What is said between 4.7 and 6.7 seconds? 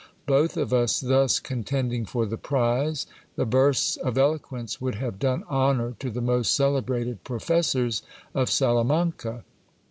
would have done honour to the most